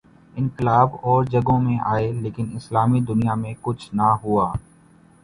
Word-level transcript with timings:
انقلاب 0.35 0.95
اور 1.01 1.23
جگہوں 1.23 1.59
میں 1.61 1.77
آئے 1.85 2.11
لیکن 2.13 2.45
اسلامی 2.55 2.99
دنیا 3.01 3.33
میں 3.33 3.53
کچھ 3.61 3.89
نہ 3.95 4.09
ہوا۔ 4.23 4.51